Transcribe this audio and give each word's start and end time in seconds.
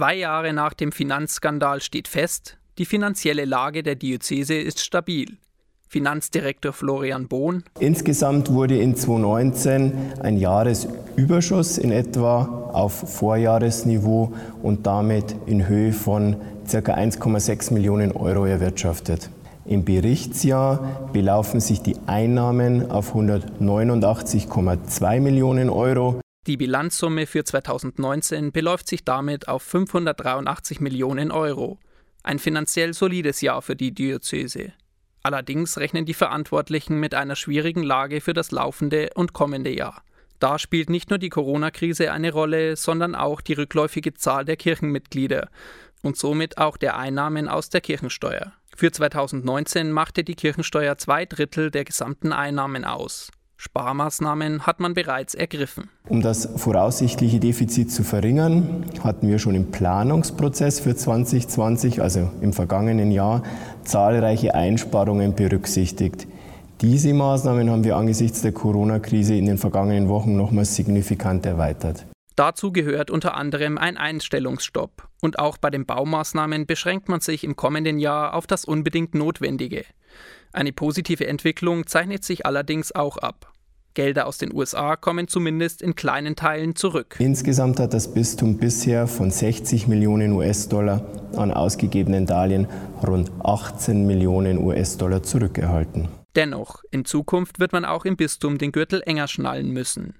Zwei 0.00 0.16
Jahre 0.16 0.54
nach 0.54 0.72
dem 0.72 0.92
Finanzskandal 0.92 1.82
steht 1.82 2.08
fest, 2.08 2.56
die 2.78 2.86
finanzielle 2.86 3.44
Lage 3.44 3.82
der 3.82 3.96
Diözese 3.96 4.54
ist 4.54 4.80
stabil. 4.80 5.36
Finanzdirektor 5.88 6.72
Florian 6.72 7.28
Bohn. 7.28 7.64
Insgesamt 7.80 8.50
wurde 8.50 8.78
in 8.78 8.96
2019 8.96 9.92
ein 10.22 10.38
Jahresüberschuss 10.38 11.76
in 11.76 11.92
etwa 11.92 12.70
auf 12.72 13.18
Vorjahresniveau 13.18 14.32
und 14.62 14.86
damit 14.86 15.36
in 15.44 15.68
Höhe 15.68 15.92
von 15.92 16.36
ca. 16.66 16.78
1,6 16.78 17.74
Millionen 17.74 18.12
Euro 18.12 18.46
erwirtschaftet. 18.46 19.28
Im 19.66 19.84
Berichtsjahr 19.84 21.10
belaufen 21.12 21.60
sich 21.60 21.82
die 21.82 21.96
Einnahmen 22.06 22.90
auf 22.90 23.14
189,2 23.14 25.20
Millionen 25.20 25.68
Euro. 25.68 26.22
Die 26.46 26.56
Bilanzsumme 26.56 27.26
für 27.26 27.44
2019 27.44 28.50
beläuft 28.50 28.88
sich 28.88 29.04
damit 29.04 29.48
auf 29.48 29.62
583 29.62 30.80
Millionen 30.80 31.30
Euro. 31.30 31.78
Ein 32.22 32.38
finanziell 32.38 32.94
solides 32.94 33.42
Jahr 33.42 33.60
für 33.60 33.76
die 33.76 33.92
Diözese. 33.92 34.72
Allerdings 35.22 35.76
rechnen 35.76 36.06
die 36.06 36.14
Verantwortlichen 36.14 36.98
mit 36.98 37.14
einer 37.14 37.36
schwierigen 37.36 37.82
Lage 37.82 38.22
für 38.22 38.32
das 38.32 38.52
laufende 38.52 39.10
und 39.14 39.34
kommende 39.34 39.70
Jahr. 39.70 40.02
Da 40.38 40.58
spielt 40.58 40.88
nicht 40.88 41.10
nur 41.10 41.18
die 41.18 41.28
Corona-Krise 41.28 42.10
eine 42.10 42.32
Rolle, 42.32 42.76
sondern 42.76 43.14
auch 43.14 43.42
die 43.42 43.52
rückläufige 43.52 44.14
Zahl 44.14 44.46
der 44.46 44.56
Kirchenmitglieder 44.56 45.50
und 46.02 46.16
somit 46.16 46.56
auch 46.56 46.78
der 46.78 46.96
Einnahmen 46.96 47.48
aus 47.48 47.68
der 47.68 47.82
Kirchensteuer. 47.82 48.54
Für 48.74 48.90
2019 48.90 49.92
machte 49.92 50.24
die 50.24 50.36
Kirchensteuer 50.36 50.96
zwei 50.96 51.26
Drittel 51.26 51.70
der 51.70 51.84
gesamten 51.84 52.32
Einnahmen 52.32 52.86
aus. 52.86 53.30
Sparmaßnahmen 53.60 54.66
hat 54.66 54.80
man 54.80 54.94
bereits 54.94 55.34
ergriffen. 55.34 55.90
Um 56.08 56.22
das 56.22 56.48
voraussichtliche 56.56 57.40
Defizit 57.40 57.92
zu 57.92 58.04
verringern, 58.04 58.86
hatten 59.04 59.28
wir 59.28 59.38
schon 59.38 59.54
im 59.54 59.70
Planungsprozess 59.70 60.80
für 60.80 60.96
2020, 60.96 62.00
also 62.00 62.30
im 62.40 62.54
vergangenen 62.54 63.10
Jahr, 63.10 63.42
zahlreiche 63.84 64.54
Einsparungen 64.54 65.34
berücksichtigt. 65.34 66.26
Diese 66.80 67.12
Maßnahmen 67.12 67.68
haben 67.68 67.84
wir 67.84 67.96
angesichts 67.96 68.40
der 68.40 68.52
Corona-Krise 68.52 69.34
in 69.34 69.44
den 69.44 69.58
vergangenen 69.58 70.08
Wochen 70.08 70.38
nochmals 70.38 70.74
signifikant 70.74 71.44
erweitert. 71.44 72.06
Dazu 72.36 72.72
gehört 72.72 73.10
unter 73.10 73.36
anderem 73.36 73.76
ein 73.76 73.98
Einstellungsstopp. 73.98 75.06
Und 75.20 75.38
auch 75.38 75.58
bei 75.58 75.68
den 75.68 75.84
Baumaßnahmen 75.84 76.64
beschränkt 76.64 77.10
man 77.10 77.20
sich 77.20 77.44
im 77.44 77.56
kommenden 77.56 77.98
Jahr 77.98 78.32
auf 78.32 78.46
das 78.46 78.64
unbedingt 78.64 79.14
Notwendige. 79.14 79.84
Eine 80.52 80.72
positive 80.72 81.26
Entwicklung 81.26 81.86
zeichnet 81.86 82.24
sich 82.24 82.44
allerdings 82.44 82.92
auch 82.92 83.18
ab. 83.18 83.52
Gelder 83.94 84.26
aus 84.26 84.38
den 84.38 84.54
USA 84.54 84.96
kommen 84.96 85.28
zumindest 85.28 85.82
in 85.82 85.94
kleinen 85.94 86.36
Teilen 86.36 86.76
zurück. 86.76 87.16
Insgesamt 87.18 87.80
hat 87.80 87.92
das 87.92 88.12
Bistum 88.12 88.56
bisher 88.56 89.06
von 89.06 89.30
60 89.30 89.88
Millionen 89.88 90.32
US-Dollar 90.32 91.04
an 91.36 91.52
ausgegebenen 91.52 92.26
Darlehen 92.26 92.68
rund 93.06 93.30
18 93.42 94.06
Millionen 94.06 94.58
US-Dollar 94.58 95.22
zurückerhalten. 95.22 96.08
Dennoch, 96.36 96.82
in 96.90 97.04
Zukunft 97.04 97.58
wird 97.58 97.72
man 97.72 97.84
auch 97.84 98.04
im 98.04 98.16
Bistum 98.16 98.58
den 98.58 98.72
Gürtel 98.72 99.02
enger 99.04 99.28
schnallen 99.28 99.70
müssen. 99.70 100.14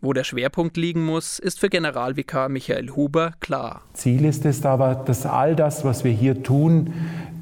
Wo 0.00 0.12
der 0.12 0.24
Schwerpunkt 0.24 0.76
liegen 0.76 1.04
muss, 1.04 1.38
ist 1.38 1.58
für 1.58 1.68
Generalvikar 1.68 2.48
Michael 2.48 2.90
Huber 2.90 3.32
klar. 3.40 3.82
Ziel 3.94 4.24
ist 4.24 4.44
es 4.44 4.64
aber, 4.64 4.94
dass 4.94 5.26
all 5.26 5.56
das, 5.56 5.84
was 5.84 6.04
wir 6.04 6.12
hier 6.12 6.42
tun, 6.42 6.92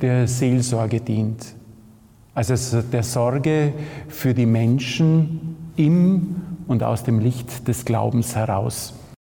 der 0.00 0.26
Seelsorge 0.26 1.00
dient. 1.00 1.55
Also 2.36 2.82
der 2.82 3.02
Sorge 3.02 3.72
für 4.08 4.34
die 4.34 4.44
Menschen 4.44 5.56
im 5.74 6.36
und 6.68 6.82
aus 6.82 7.02
dem 7.02 7.18
Licht 7.18 7.66
des 7.66 7.86
Glaubens 7.86 8.36
heraus. 8.36 8.92